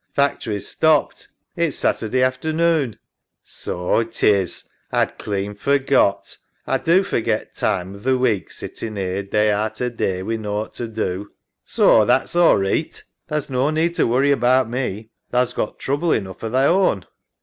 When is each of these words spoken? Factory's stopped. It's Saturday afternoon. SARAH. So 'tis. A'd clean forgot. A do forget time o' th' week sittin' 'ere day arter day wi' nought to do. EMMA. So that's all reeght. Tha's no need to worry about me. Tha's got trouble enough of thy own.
Factory's 0.15 0.67
stopped. 0.67 1.27
It's 1.55 1.77
Saturday 1.77 2.23
afternoon. 2.23 2.97
SARAH. 3.43 4.05
So 4.05 4.09
'tis. 4.09 4.63
A'd 4.91 5.19
clean 5.19 5.53
forgot. 5.53 6.37
A 6.65 6.79
do 6.79 7.03
forget 7.03 7.53
time 7.53 7.95
o' 7.95 7.99
th' 7.99 8.19
week 8.19 8.51
sittin' 8.51 8.97
'ere 8.97 9.21
day 9.21 9.51
arter 9.51 9.91
day 9.91 10.23
wi' 10.23 10.37
nought 10.37 10.73
to 10.73 10.87
do. 10.87 11.03
EMMA. 11.19 11.29
So 11.65 12.05
that's 12.05 12.35
all 12.35 12.55
reeght. 12.57 13.03
Tha's 13.27 13.51
no 13.51 13.69
need 13.69 13.93
to 13.93 14.07
worry 14.07 14.31
about 14.31 14.67
me. 14.67 15.11
Tha's 15.29 15.53
got 15.53 15.77
trouble 15.77 16.13
enough 16.13 16.41
of 16.41 16.51
thy 16.53 16.65
own. 16.65 17.05